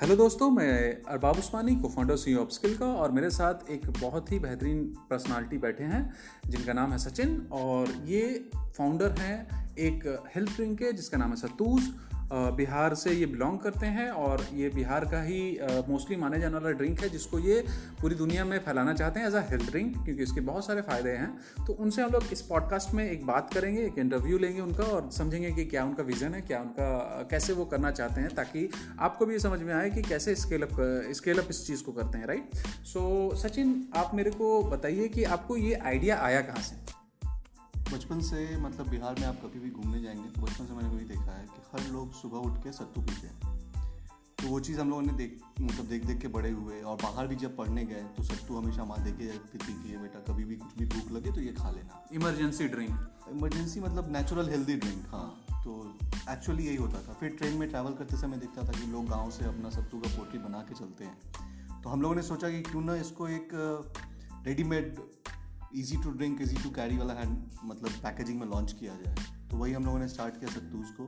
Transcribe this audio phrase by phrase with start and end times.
[0.00, 3.90] Hello दोस्तों, मैं अरबाब उस्मानी को फाउंडर सी ऑफ़ स्किल का, और मेरे साथ एक
[3.90, 6.14] बहुत ही बेहतरीन पर्सनालिटी बैठे हैं,
[6.48, 11.36] जिनका नाम है सचिन, और ये फाउंडर हैं एक हेल्थ ड्रिंक के, जिसका नाम है
[11.36, 11.94] सतूस
[12.32, 15.40] बिहार से ये बिलोंग करते हैं और ये बिहार का ही
[15.88, 17.60] मोस्टली माने जाने वाला ड्रिंक है जिसको ये
[18.00, 21.10] पूरी दुनिया में फैलाना चाहते हैं एज अ हेल्थ ड्रिंक क्योंकि इसके बहुत सारे फ़ायदे
[21.12, 24.84] हैं। तो उनसे हम लोग इस पॉडकास्ट में एक बात करेंगे, एक इंटरव्यू लेंगे उनका
[24.86, 28.68] और समझेंगे कि क्या उनका विज़न है, क्या उनका कैसे वो करना चाहते हैं ताकि
[29.00, 30.76] आपको भी ये समझ में आए कि कैसे स्केल अप
[31.12, 32.56] स्केल अप इस चीज़ को करते हैं राइट
[32.86, 37.05] सो सचिन, आप मेरे को बताइए कि आपको ये आइडिया आया कहाँ से?
[37.92, 41.04] बचपन से मतलब बिहार में आप कभी भी घूमने जाएँगे तो बचपन से मैंने वही
[41.04, 43.56] देखा है कि हर लोग सुबह उठ के सत्तू पीते हैं।
[44.38, 47.26] तो वो चीज़ हम लोगों ने देख मतलब देख देख के बड़े हुए और बाहर
[47.26, 50.78] भी जब पढ़ने गए तो सत्तू हमेशा माँ देखे रखती थी बेटा कभी भी कुछ
[50.78, 55.44] भी भूख लगे तो ये खा लेना। इमरजेंसी ड्रिंक इमरजेंसी मतलब नेचुरल हेल्दी ड्रिंक हाँ।
[55.64, 55.98] तो
[56.30, 59.30] एक्चुअली यही होता था। फिर ट्रेन में ट्रैवल करते समय देखता था कि लोग गाँव
[59.30, 62.62] से अपना सत्तू का पोट्री बना के चलते हैं। तो हम लोगों ने सोचा कि
[62.62, 63.48] क्यों ना इसको एक
[64.46, 64.98] readymade
[65.74, 69.14] easy to drink easy to carry वाला हैंड मतलब पैकेजिंग में लॉन्च किया जाए।
[69.50, 71.06] तो वही हम लोगों ने स्टार्ट किया सत्तू उसको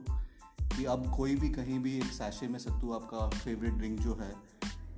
[0.77, 4.33] कि अब कोई भी कहीं भी एक सैशे में सत्तू आपका फेवरेट ड्रिंक जो है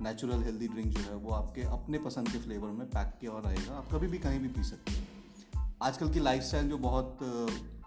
[0.00, 3.40] नेचुरल हेल्दी ड्रिंक जो है, वो आपके अपने पसंद के फ्लेवर में पैक किया हुआ
[3.40, 7.18] रहेगा आप कभी भी कहीं भी पी सकते हैं। आजकल की लाइफ जो बहुत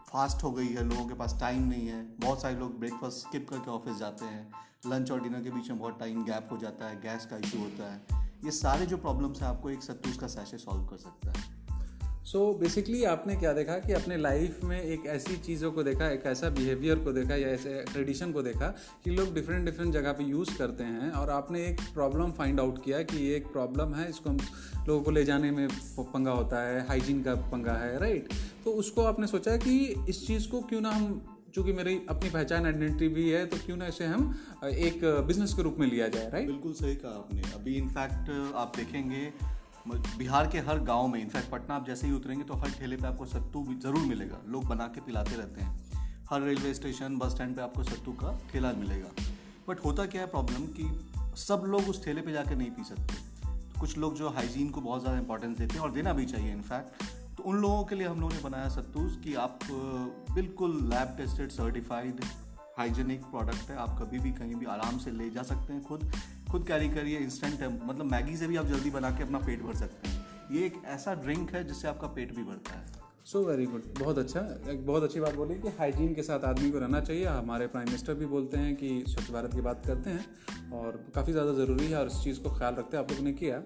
[0.07, 3.49] फास्ट हो गई है, लोगों के पास टाइम नहीं है। बहुत सारे लोग ब्रेकफास्ट स्किप
[3.49, 4.51] करके ऑफ़िस जाते हैं।
[4.87, 7.57] लंच और डिनर के बीच में बहुत टाइम गैप हो जाता है गैस का इशू
[7.57, 11.31] होता है। ये सारे जो प्रॉब्लम्स हैं, आपको एक सत्तू का सैशे सॉल्व कर सकता
[11.31, 11.64] है।
[12.25, 16.07] सो so बेसिकली आपने क्या देखा कि अपने लाइफ में एक ऐसी चीज़ों को देखा,
[16.09, 18.67] एक ऐसा बिहेवियर को देखा या ऐसे ट्रेडिशन को देखा
[19.03, 22.83] कि लोग डिफरेंट डिफरेंट जगह पे यूज़ करते हैं और आपने एक प्रॉब्लम फाइंड आउट
[22.85, 24.37] किया कि ये एक प्रॉब्लम है, इसको हम
[24.87, 25.67] लोगों को ले जाने में
[25.99, 28.33] पंगा होता है हाइजीन का पंगा है राइट
[28.65, 29.77] तो उसको आपने सोचा कि
[30.09, 31.21] इस चीज़ को क्यों ना हम,
[31.55, 34.33] चूँकि मेरी अपनी पहचान आइडेंटिटी भी है तो क्यों ना इसे हम,
[34.65, 38.73] एक बिज़नेस के रूप में लिया जाए राइट बिल्कुल सही कहा आपने। अभी इनफैक्ट आप
[38.77, 39.31] देखेंगे
[39.87, 43.07] बिहार के हर गाँव में, इनफैक्ट पटना आप जैसे ही उतरेंगे तो हर ठेले पे
[43.07, 47.31] आपको सत्तू भी ज़रूर मिलेगा। लोग बना के पिलाते रहते हैं। हर रेलवे स्टेशन, बस
[47.31, 49.09] स्टैंड पे आपको सत्तू का ठेला मिलेगा।
[49.67, 50.89] बट होता क्या है प्रॉब्लम कि
[51.37, 54.81] सब लोग उस ठेले पे जाकर नहीं पी सकते। तो कुछ लोग जो हाइजीन को
[54.81, 57.03] बहुत ज़्यादा इंपॉर्टेंस देते हैं और देना भी चाहिए इनफैक्ट
[57.37, 59.59] तो उन लोगों के लिए हम लोगों ने बनाया सत्तूज कि आप
[60.31, 62.23] बिल्कुल lab tested certified
[62.77, 66.11] hygienic product है। आप कभी भी कहीं भी आराम से ले जा सकते हैं खुद।
[66.51, 69.61] खुद कैरी करिए इंस्टेंट है मतलब मैगी से भी आप जल्दी बना के अपना पेट
[69.63, 73.43] भर सकते हैं। ये एक ऐसा ड्रिंक है जिससे आपका पेट भी भरता है। सो
[73.43, 74.39] वेरी गुड बहुत अच्छा।
[74.71, 77.87] एक बहुत अच्छी बात बोली कि हाइजीन के साथ आदमी को रहना चाहिए। हमारे प्राइम
[77.87, 81.87] मिनिस्टर भी बोलते हैं कि स्वच्छ भारत की बात करते हैं और काफ़ी ज़्यादा ज़रूरी
[81.87, 83.61] है और इस चीज़ को ख्याल रखते हैं आप लोग ने किया।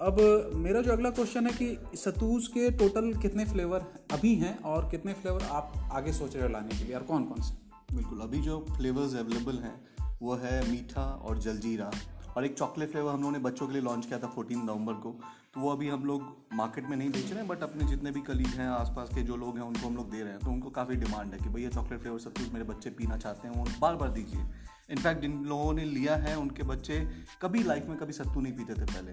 [0.00, 0.20] अब
[0.56, 5.12] मेरा जो अगला क्वेश्चन है कि सतूज के टोटल कितने फ्लेवर अभी हैं और कितने
[5.14, 7.54] फ्लेवर आप आगे सोच रहे हो लाने के लिए और कौन कौन से?
[7.94, 9.78] बिल्कुल। अभी जो फ्लेवर्स अवेलेबल हैं
[10.22, 11.90] वो है मीठा और जलजीरा
[12.36, 14.92] और एक चॉकलेट फ्लेवर हम लोगों ने बच्चों के लिए लॉन्च किया था फोर्टीन नवंबर
[14.92, 15.20] को।
[15.54, 16.22] तो वो अभी हम लोग
[16.54, 19.36] मार्केट में नहीं बेच रहे हैं बट अपने जितने भी कलीग हैं, आसपास के जो
[19.36, 21.70] लोग हैं, उनको हम लोग दे रहे हैं। तो उनको काफ़ी डिमांड है कि भैया
[21.70, 24.44] चॉकलेट फ्लेवर सब कुछ मेरे बच्चे पीना चाहते हैं, वो बार बार दीजिए
[24.90, 27.08] इनफैक्ट जिन लोगों ने लिया है, उनके बच्चे
[27.42, 29.12] कभी लाइफ में कभी सत्तू नहीं पीते थे पहले।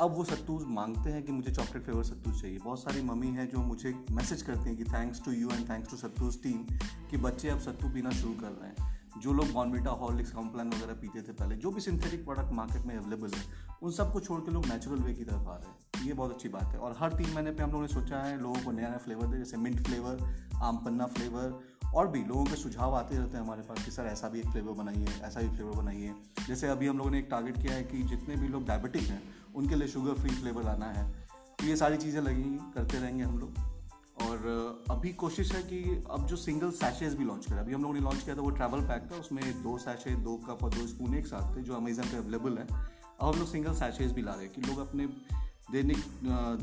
[0.00, 3.50] अब वो सत्तू मांगते हैं कि मुझे चॉकलेट फ्लेवर सत्तू चाहिए। बहुत सारी मम्मी हैं
[3.50, 6.64] जो मुझे मैसेज करते हैं कि thanks to you and thanks to Sattuz team
[7.10, 10.94] कि बच्चे अब सत्तू पीना शुरू कर रहे हैं। जो लोग बॉर्नविटा हॉर्लिक्स कॉम्प्लान वगैरह
[10.94, 13.44] पीते थे पहले, जो भी सिंथेटिक प्रोडक्ट मार्केट में अवेलेबल है,
[13.82, 16.48] उन सबको छोड़ के लोग नेचुरल वे की तरफ़ आ रहे हैं। ये बहुत अच्छी
[16.48, 18.88] बात है। और हर तीन महीने पे हम लोगों ने सोचा है, लोगों को नया
[18.88, 21.60] नया फ्लेवर दे, जैसे मिंट फ्लेवर आम पन्ना फ्लेवर
[21.94, 24.46] और भी लोगों के सुझाव आते रहते हैं हमारे पास कि सर ऐसा भी एक
[24.46, 26.14] फ्लेवर बनाइए, ऐसा भी फ्लेवर बनाइए।
[26.48, 29.22] जैसे अभी हम लोगों ने एक टारगेट किया है कि जितने भी लोग डायबिटिक हैं,
[29.54, 31.28] उनके लिए शुगर फ्री फ्लेवर लाना है।
[31.60, 33.73] तो ये सारी चीज़ें लगी, करते रहेंगे हम लोग।
[34.24, 37.94] और अभी कोशिश है कि अब जो सिंगल सैशेज भी लॉन्च करें। अभी हम लोगों
[37.94, 40.86] ने लॉन्च किया था वो ट्रैवल पैक था, उसमें दो सैशे दो कप और दो
[40.86, 44.22] स्पून एक साथ थे, जो अमेजन पे अवेलेबल है। अब हम लोग सिंगल सैशेज भी
[44.22, 45.06] ला रहे हैं कि लोग अपने
[45.72, 45.98] दैनिक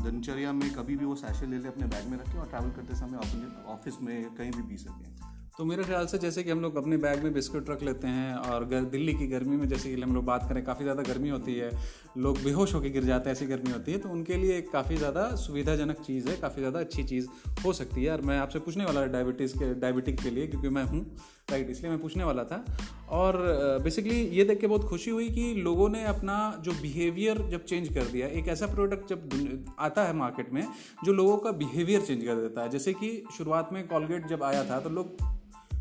[0.02, 2.96] दिनचर्या में कभी भी वो सैशे ले लें, अपने बैग में रखें और ट्रैवल करते
[2.96, 6.62] समय अपने ऑफ़िस में कहीं भी पी सकें। तो मेरे ख्याल से जैसे कि हम
[6.62, 9.96] लोग अपने बैग में बिस्किट रख लेते हैं और गर, दिल्ली की गर्मी में जैसे
[9.96, 11.72] कि हम लोग बात करें काफ़ी ज़्यादा गर्मी होती है
[12.18, 14.98] लोग बेहोश होकर गिर जाते हैं ऐसी गर्मी होती है तो उनके लिए एक काफ़ी
[14.98, 17.28] ज़्यादा सुविधाजनक चीज़ है काफ़ी ज़्यादा अच्छी चीज़
[17.66, 20.84] हो सकती है। और मैं आपसे पूछने वाला डायबिटीज़ के डायबिटिक के लिए क्योंकि मैं
[20.84, 21.06] हूँ
[21.52, 22.64] राइट इसलिए मैं पूछने वाला था।
[23.12, 23.38] और
[23.84, 27.88] बेसिकली ये देख के बहुत खुशी हुई कि लोगों ने अपना जो बिहेवियर जब चेंज
[27.88, 30.66] कर दिया, एक ऐसा प्रोडक्ट जब आता है मार्केट में,
[31.06, 34.64] जो लोगों का बिहेवियर चेंज कर देता है। जैसे कि शुरुआत में कॉलगेट जब आया
[34.70, 35.18] था तो लोग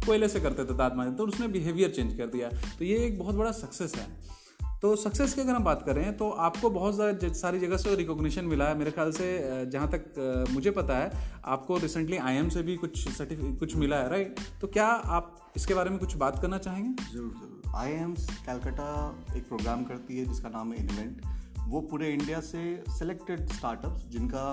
[0.06, 2.48] कोयले से करते थे दांत मांजते तो उसने बिहेवियर चेंज कर दिया।
[2.78, 4.06] तो ये एक बहुत बड़ा सक्सेस है।
[4.82, 8.44] तो सक्सेस की अगर हम बात करें तो आपको बहुत ज़्यादा सारी जगह से रिकॉग्निशन
[8.44, 9.26] मिला है। मेरे ख्याल से
[9.66, 11.10] जहाँ तक मुझे पता है,
[11.46, 15.74] आपको रिसेंटली आईएम से भी कुछ सर्टिफिकेट कुछ मिला है राइट तो क्या आप इसके
[15.74, 17.04] बारे में कुछ बात करना चाहेंगे?
[17.04, 18.88] ज़रूर ज़रूर। आई एम कैलकाटा
[19.36, 21.20] एक प्रोग्राम करती है, जिसका नाम है इन्वेंट
[21.66, 24.44] वो पूरे इंडिया से सिलेक्टेड स्टार्टअप्स जिनका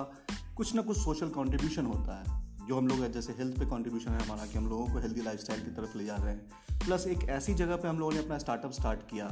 [0.56, 4.20] कुछ ना कुछ सोशल कॉन्ट्रीब्यूशन होता है। जो हम लोग, जैसे हेल्थ पे कंट्रीब्यूशन है
[4.20, 7.28] हमारा, कि हम लोगों को हेल्दी लाइफस्टाइल की तरफ़ ले जा रहे हैं। प्लस एक
[7.30, 9.28] ऐसी जगह पे हम लोगों ने अपना स्टार्टअप स्टार्ट किया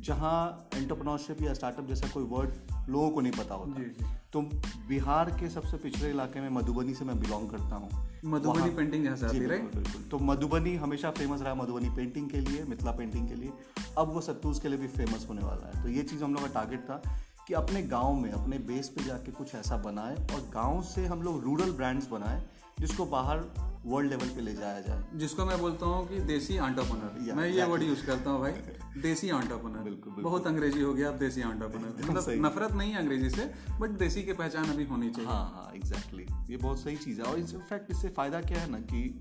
[0.00, 4.04] जहाँ एंटरप्रनोरशिप या स्टार्टअप जैसा कोई वर्ड लोगों को नहीं पता होता। जी, जी.
[4.32, 4.40] तो
[4.88, 9.16] बिहार के सबसे पिछड़े इलाके में मधुबनी से मैं बिलोंग करता हूँ। मधुबनी पेंटिंग जहाँ
[9.16, 13.28] से आती है बिल्कुल तो मधुबनी हमेशा फ़ेमस रहा मधुबनी पेंटिंग के लिए मिथिला पेंटिंग
[13.28, 13.52] के लिए।
[13.98, 16.42] अब वो सत्तूज के लिए भी फ़ेमस होने वाला है। तो ये चीज़ हम लोग
[16.42, 17.02] का टारगेट था
[17.48, 21.22] कि अपने गाँव में अपने बेस पे जाके कुछ ऐसा बनाए और गाँव से हम
[21.22, 22.42] लोग रूरल ब्रांड्स बनाए
[22.80, 23.38] जिसको बाहर
[23.88, 27.64] वर्ल्ड लेवल पे ले जाया जाए। जिसको मैं बोलता हूँ कि देसी आंटरप्रनर मैं ये
[27.64, 32.46] वर्ड यूज़ करता हूँ भाई। देसी आंटरप्रनर। बहुत अंग्रेज़ी हो गया अब देसी आंटरप्रनर मतलब
[32.46, 33.50] नफरत नहीं है अंग्रेज़ी से
[33.80, 37.26] बट देसी की पहचान अभी होनी चाहिए। हाँ हाँ एग्जैक्टली ये बहुत सही चीज़ है।
[37.26, 39.20] और इनफैक्ट इससे फ़ायदा क्या है ना कि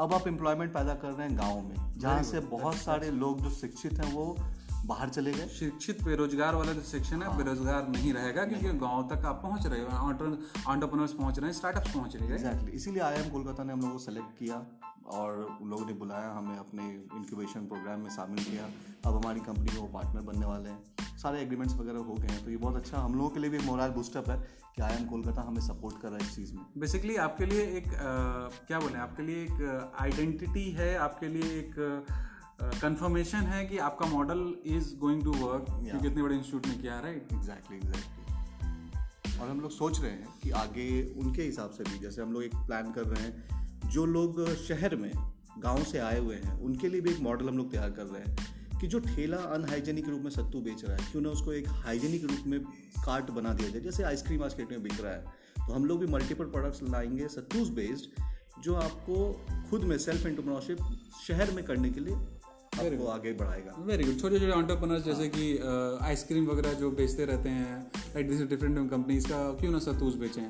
[0.00, 3.50] अब आप एम्प्लॉयमेंट पैदा कर रहे हैं गाँव में जहाँ से बहुत सारे लोग जो
[3.50, 4.24] शिक्षित हैं वो
[4.86, 9.26] बाहर चले गए। शिक्षित बेरोजगार वाला जो सेक्शन है बेरोजगार नहीं रहेगा क्योंकि गाँव तक
[9.26, 10.08] आप पहुँच रहे हो
[10.68, 13.80] आंटरप्रनर्स पहुँच रहे हैं स्टार्टअप्स पहुँच रहे हैं। एग्जैक्टली इसीलिए आई एम कोलकाता ने हम
[13.80, 14.64] लोगों को सेलेक्ट किया
[15.14, 18.68] और उन लोगों ने बुलाया हमें अपने इंक्यूबेशन प्रोग्राम में शामिल किया।
[19.06, 22.44] अब हमारी कंपनी में वो पार्टनर बनने वाले हैं। सारे एग्रीमेंट्स वगैरह हो गए हैं
[22.44, 24.36] तो ये बहुत अच्छा हम लोगों के लिए भी एक मोरल बूस्टअप है
[24.76, 27.62] कि आई एम कोलकाता हमें सपोर्ट कर रहा है इस चीज़ में। बेसिकली आपके लिए
[27.78, 31.74] एक अ, क्या बोले आपके लिए एक आइडेंटिटी है आपके लिए एक
[32.62, 37.00] कंफर्मेशन है कि आपका model is going to work क्योंकि इतने बड़े इंस्टीट्यूट में किया
[37.00, 41.98] राइट एग्जैक्टली एग्जैक्टली और हम लोग सोच रहे हैं कि आगे उनके हिसाब से भी
[41.98, 43.48] जैसे हम लोग एक प्लान कर रहे हैं
[43.88, 45.12] जो लोग शहर में
[45.58, 48.32] गाँव से आए हुए हैं उनके लिए भी एक मॉडल हम लोग तैयार कर रहे
[48.32, 51.68] हैं कि जो ठेला अनहाइजेनिक रूप में सत्तू बेच रहा है क्यों ना उसको एक
[51.68, 52.60] हाइजेनिक रूप में
[53.06, 55.24] कार्ट बना दिया जाए जैसे आइसक्रीम मार्केट में बिक रहा है।
[55.56, 58.24] तो हम लोग भी मल्टीपल प्रोडक्ट्स लाएँगे सत्तूज बेस्ड
[58.62, 60.78] जो आपको खुद में सेल्फ एंटरप्रेन्योरशिप
[61.28, 62.14] शहर में करने के लिए
[62.74, 65.46] आपको आगे बढ़ाएगा। वेरी गुड छोटे छोटे ऑन्टरप्रनर जैसे कि
[66.04, 67.76] आइसक्रीम वगैरह जो बेचते रहते हैं
[68.14, 70.42] लाइक दिस डिफरेंट कंपनीज़ का क्यों ना सतूज बेचें?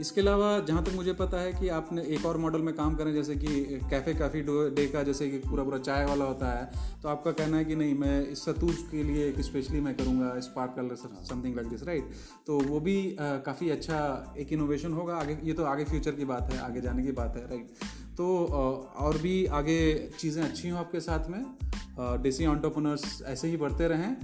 [0.00, 3.12] इसके अलावा जहाँ तक मुझे पता है कि आपने एक और मॉडल में काम करें,
[3.14, 3.48] जैसे कि
[3.90, 6.70] कैफ़े काफ़ी डे का जैसे कि पूरा पूरा चाय वाला होता है
[7.02, 10.38] तो आपका कहना है कि नहीं, मैं इस सतूस के लिए एक स्पेशली मैं करूँगा
[10.40, 12.10] spark colour something like this right
[12.46, 16.52] तो वो भी काफ़ी अच्छा एक इनोवेशन होगा। आगे, ये तो आगे फ्यूचर की बात
[16.52, 17.68] है, आगे जाने की बात है राइट
[18.16, 18.26] तो
[18.96, 19.78] और भी आगे
[20.18, 21.44] चीज़ें अच्छी हों आपके साथ में
[22.22, 24.16] देसी ऑन्टरप्रनर्स ऐसे ही बढ़ते रहें।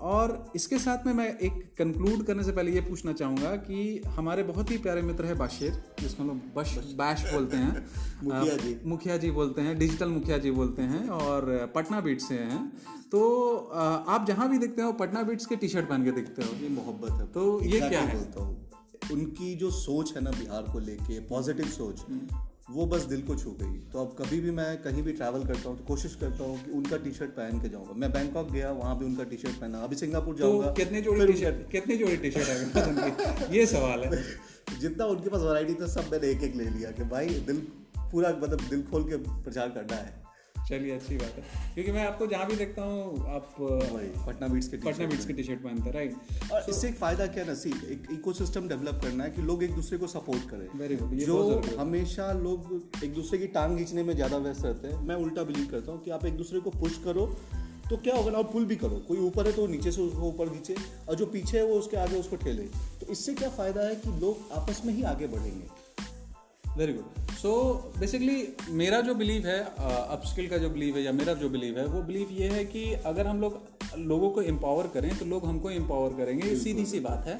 [0.00, 4.42] और इसके साथ में मैं एक कंक्लूड करने से पहले ये पूछना चाहूँगा कि हमारे
[4.42, 7.86] बहुत ही प्यारे मित्र है बाशिर जिसको हम लोग बश बैश। बोलते हैं।
[8.24, 12.34] मुखिया जी। मुखिया जी बोलते हैं डिजिटल मुखिया जी बोलते हैं और पटना बीट से
[12.34, 12.72] हैं।
[13.12, 13.56] तो
[14.08, 16.62] आप जहाँ भी दिखते हो पटना बीट्स के टी शर्ट पहन के दिखते हो?
[16.62, 18.32] ये मोहब्बत है। तो ये क्या है?
[18.32, 18.70] हूँ।
[19.12, 22.00] उनकी जो सोच है ना बिहार को लेके पॉजिटिव सोच
[22.68, 25.68] वो बस दिल को छू गई। तो अब कभी भी मैं कहीं भी ट्रैवल करता
[25.68, 28.70] हूँ तो कोशिश करता हूँ कि उनका टी शर्ट पहन के जाऊँगा। मैं बैंकॉक गया
[28.70, 31.96] वहाँ भी उनका टी शर्ट पहना। अभी सिंगापुर तो जाऊँगा कितने जोड़ी टी शर्ट कितने
[31.96, 33.48] जोड़ी टी शर्ट है?
[33.56, 34.22] ये सवाल है।
[34.80, 37.66] जितना उनके पास वैरायटी था सब मैंने एक एक ले लिया कि भाई दिल
[38.12, 40.25] पूरा मतलब दिल खोल के प्रचार करना है।
[40.68, 41.42] चलिए अच्छी बात है।
[41.74, 43.54] क्योंकि मैं आपको जहाँ भी देखता हूँ आप
[44.26, 47.26] पटना बीट्स के पटना बीट्स की टी शर्ट पहनते हैं राइट और इससे एक फ़ायदा
[47.28, 47.82] क्या नसीब?
[47.90, 51.60] एक इकोसिस्टम डेवलप करना है कि लोग एक दूसरे को सपोर्ट करें। वेरी गुड जो।
[51.78, 55.68] हमेशा लोग एक दूसरे की टांग खींचने में ज़्यादा व्यस्त रहते हैं। मैं उल्टा बिलीव
[55.70, 57.26] करता हूँ कि आप एक दूसरे को पुश करो
[57.90, 60.28] तो क्या होगा ना और पुल भी करो। कोई ऊपर है तो नीचे से उसको
[60.28, 60.74] ऊपर खींचे
[61.08, 62.62] और जो पीछे है वो उसके आगे उसको ठेले।
[63.00, 65.75] तो इससे क्या फ़ायदा है कि लोग आपस में ही आगे बढ़ेंगे?
[66.76, 67.50] वेरी गुड सो
[67.98, 68.36] बेसिकली
[68.70, 72.02] मेरा जो बिलीव है अपस्किल का जो बिलीव है या मेरा जो बिलीव है वो
[72.02, 73.60] बिलीव ये है कि अगर हम लोग
[73.98, 77.36] लोगों को एम्पावर करें तो लोग हमको एम्पावर करेंगे ये सीधी सी बात है।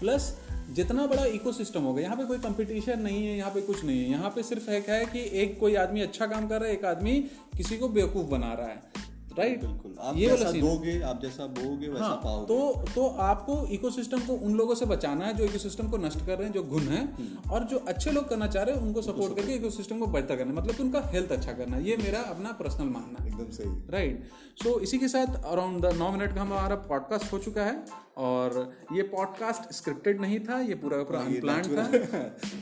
[0.00, 0.34] प्लस
[0.74, 4.10] जितना बड़ा इकोसिस्टम होगा यहाँ पे कोई कंपटीशन नहीं है यहाँ पे कुछ नहीं है।
[4.10, 6.84] यहाँ पे सिर्फ़ एक है कि एक कोई आदमी अच्छा काम कर रहा है एक
[6.84, 7.18] आदमी
[7.56, 9.05] किसी को बेवकूफ़ बना रहा है।
[9.38, 13.66] राइट बिल्कुल। आप ये वाला दोगे आप जैसा बोगे वैसा हाँ, पाओगे। तो तो आपको
[13.66, 16.62] इकोसिस्टम को उन लोगों से बचाना है जो इकोसिस्टम को नष्ट कर रहे हैं जो
[16.62, 17.08] गुण है
[17.52, 20.60] और जो अच्छे लोग करना चाह रहे हैं उनको सपोर्ट करके इकोसिस्टम को बेहतर करना
[20.60, 24.28] मतलब कि उनका हेल्थ अच्छा करना ये मेरा अपना पर्सनल मानना है। एकदम सही। राइट
[24.62, 27.84] सो इसी के साथ अराउंड नौ मिनट का हमारा पॉडकास्ट हो चुका है
[28.16, 31.86] और ये पॉडकास्ट स्क्रिप्टेड नहीं था ये पूरा पूरा अनप्लान था।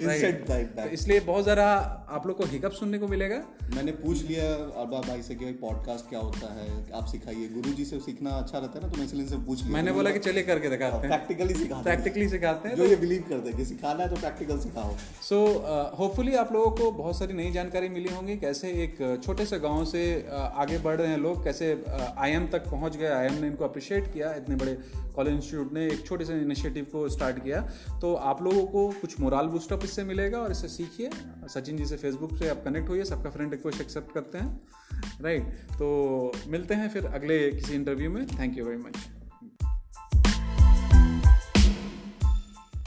[0.04, 0.24] Right.
[0.46, 1.66] that- तो इसलिए बहुत ज़रा
[2.10, 3.42] आप लोग को हिकअप सुनने को मिलेगा।
[3.74, 6.63] मैंने पूछ लिया अरबा भाई से कि पॉडकास्ट क्या होता है?
[6.94, 9.92] आप सिखाइए। गुरुजी से सीखना अच्छा रहता है ना तो मैं इसलिए पूछ लिया। मैंने
[9.92, 13.24] बोला कि चलिए करके दिखाते हैं। प्रैक्टिकली सिखाते हैं। प्रैक्टिकली सिखाते हैं जो ये बिलीव
[13.28, 14.94] करते हैं कि सिखाना है तो प्रैक्टिकल सिखाओ।
[15.28, 15.40] सो
[15.98, 19.84] होपफुली आप लोगों को बहुत सारी नई जानकारी मिली होंगी कैसे एक छोटे से गाँव
[19.84, 21.72] से uh, आगे बढ़ रहे हैं लोग कैसे
[22.18, 24.76] आईएम तक पहुँच गए। आईएम ने इनको अप्रिशिएट किया इतने बड़े
[25.16, 27.60] कॉलेज इंस्टीट्यूट ने एक छोटे से इनिशिएटिव को स्टार्ट किया।
[28.00, 31.10] तो आप लोगों को कुछ मोरल बूस्टअप इससे मिलेगा और इससे सीखिए।
[31.48, 34.60] सचिन जी से फेसबुक से आप कनेक्ट होइए सबका फ्रेंड रिक्वेस्ट एक्सेप्ट करते हैं।
[35.22, 35.42] राइट
[35.72, 35.86] तो
[36.54, 38.26] मिलते हैं फिर अगले किसी इंटरव्यू में.
[38.26, 38.96] Thank you very much